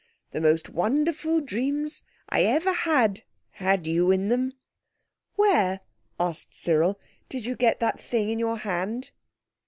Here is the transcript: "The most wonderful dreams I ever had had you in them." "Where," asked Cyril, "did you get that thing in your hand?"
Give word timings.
"The 0.31 0.41
most 0.41 0.67
wonderful 0.67 1.41
dreams 1.41 2.01
I 2.27 2.41
ever 2.41 2.71
had 2.73 3.21
had 3.51 3.85
you 3.85 4.09
in 4.09 4.29
them." 4.29 4.53
"Where," 5.35 5.81
asked 6.19 6.59
Cyril, 6.59 6.99
"did 7.29 7.45
you 7.45 7.55
get 7.55 7.79
that 7.81 8.01
thing 8.01 8.29
in 8.29 8.39
your 8.39 8.57
hand?" 8.57 9.11